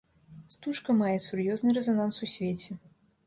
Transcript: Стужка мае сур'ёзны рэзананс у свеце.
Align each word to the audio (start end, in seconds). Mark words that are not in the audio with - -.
Стужка 0.53 0.95
мае 1.01 1.13
сур'ёзны 1.27 1.75
рэзананс 1.79 2.17
у 2.25 2.31
свеце. 2.35 2.71